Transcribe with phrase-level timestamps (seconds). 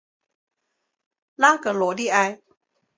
[1.35, 2.41] 拉格罗利埃。